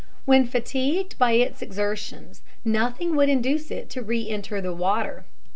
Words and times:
When 0.25 0.47
fatigued 0.47 1.15
by 1.19 1.33
its 1.33 1.61
exertions, 1.61 2.41
nothing 2.65 3.15
would 3.15 3.29
induce 3.29 3.69
it 3.69 3.87
to 3.91 4.01
re 4.01 4.27
enter 4.31 4.59
the 4.59 4.73
water. 4.73 5.25